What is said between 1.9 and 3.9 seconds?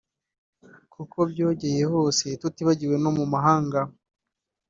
hose tutibagiwe no mu mahanga